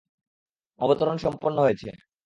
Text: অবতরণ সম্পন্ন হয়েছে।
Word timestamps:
অবতরণ 0.81 1.17
সম্পন্ন 1.17 1.57
হয়েছে। 1.59 1.89